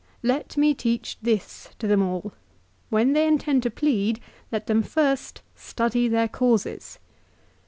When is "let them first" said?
4.51-5.43